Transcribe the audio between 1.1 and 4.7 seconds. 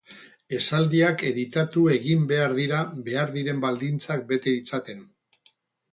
editatu egin behar dira behar diren baldintzak bete